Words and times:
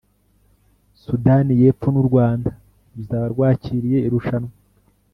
Sudan 1.01 1.47
y’Epfo 1.59 1.87
n’u 1.91 2.03
Rwanda 2.09 2.49
ruzaba 2.95 3.25
rwakiriye 3.33 3.97
irushanwa 4.07 4.53